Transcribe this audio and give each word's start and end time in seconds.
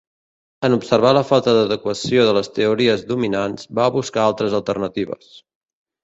En 0.67 0.75
observar 0.75 1.09
la 1.17 1.21
falta 1.31 1.51
d'adequació 1.57 2.23
de 2.27 2.31
les 2.37 2.49
teories 2.55 3.03
dominants, 3.11 3.67
va 3.81 3.85
buscar 3.97 4.23
altres 4.23 4.57
alternatives. 4.61 5.29